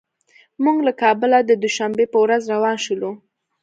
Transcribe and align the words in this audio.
موږ 0.63 0.77
له 0.87 0.93
کابله 1.01 1.37
د 1.43 1.51
دوشنبې 1.63 2.05
په 2.13 2.17
ورځ 2.23 2.41
روان 2.53 2.77
شولو. 2.85 3.11